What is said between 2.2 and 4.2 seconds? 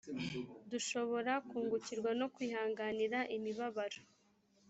kwihanganira imibabaro